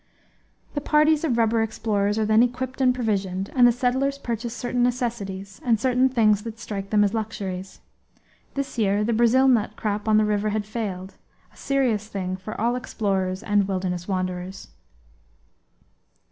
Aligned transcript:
The 0.73 0.81
parties 0.81 1.23
of 1.23 1.37
rubber 1.37 1.61
explorers 1.61 2.17
are 2.17 2.25
then 2.25 2.41
equipped 2.41 2.81
and 2.81 2.91
provisioned; 2.91 3.51
and 3.55 3.67
the 3.67 3.71
settlers 3.71 4.17
purchase 4.17 4.51
certain 4.55 4.81
necessities, 4.81 5.61
and 5.63 5.79
certain 5.79 6.09
things 6.09 6.41
that 6.41 6.57
strike 6.57 6.89
them 6.89 7.03
as 7.03 7.13
luxuries. 7.13 7.81
This 8.55 8.79
year 8.79 9.03
the 9.03 9.13
Brazil 9.13 9.47
nut 9.47 9.75
crop 9.75 10.07
on 10.07 10.17
the 10.17 10.25
river 10.25 10.49
had 10.49 10.65
failed, 10.65 11.17
a 11.53 11.55
serious 11.55 12.07
thing 12.07 12.35
for 12.35 12.59
all 12.59 12.75
explorers 12.75 13.43
and 13.43 13.67
wilderness 13.67 14.07
wanderers. 14.07 14.69